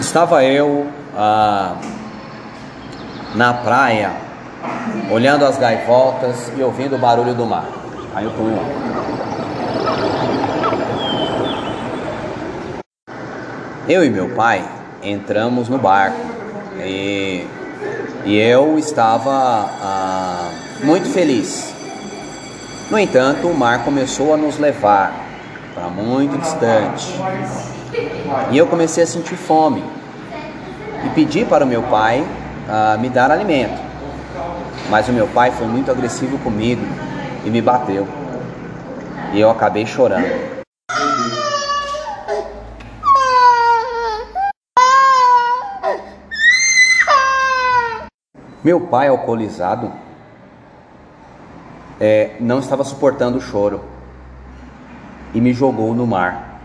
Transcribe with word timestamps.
Estava 0.00 0.42
eu 0.42 0.86
ah, 1.14 1.76
na 3.34 3.52
praia, 3.52 4.10
olhando 5.10 5.44
as 5.44 5.58
gaivotas 5.58 6.50
e 6.56 6.62
ouvindo 6.62 6.96
o 6.96 6.98
barulho 6.98 7.34
do 7.34 7.44
mar. 7.44 7.68
Aí 8.14 8.24
eu 8.24 8.30
fui 8.30 8.50
lá. 8.50 8.62
Eu 13.86 14.02
e 14.02 14.08
meu 14.08 14.30
pai 14.30 14.64
entramos 15.02 15.68
no 15.68 15.76
barco 15.76 16.18
e, 16.78 17.46
e 18.24 18.38
eu 18.38 18.78
estava 18.78 19.30
ah, 19.82 20.50
muito 20.82 21.10
feliz. 21.10 21.74
No 22.90 22.98
entanto, 22.98 23.46
o 23.46 23.54
mar 23.54 23.84
começou 23.84 24.32
a 24.32 24.38
nos 24.38 24.58
levar 24.58 25.29
para 25.80 25.88
muito 25.88 26.36
distante 26.36 27.14
e 28.52 28.58
eu 28.58 28.66
comecei 28.66 29.02
a 29.02 29.06
sentir 29.06 29.36
fome 29.36 29.82
e 31.06 31.08
pedi 31.14 31.42
para 31.42 31.64
o 31.64 31.66
meu 31.66 31.82
pai 31.84 32.20
uh, 32.20 33.00
me 33.00 33.08
dar 33.08 33.30
alimento. 33.30 33.80
Mas 34.90 35.08
o 35.08 35.12
meu 35.12 35.26
pai 35.28 35.50
foi 35.52 35.66
muito 35.66 35.90
agressivo 35.90 36.36
comigo 36.40 36.82
e 37.46 37.50
me 37.50 37.62
bateu. 37.62 38.06
E 39.32 39.40
eu 39.40 39.48
acabei 39.48 39.86
chorando. 39.86 40.28
Meu 48.62 48.80
pai, 48.82 49.08
alcoolizado, 49.08 49.90
é, 51.98 52.32
não 52.38 52.58
estava 52.58 52.84
suportando 52.84 53.38
o 53.38 53.40
choro 53.40 53.80
e 55.34 55.40
me 55.40 55.52
jogou 55.52 55.94
no 55.94 56.06
mar. 56.06 56.60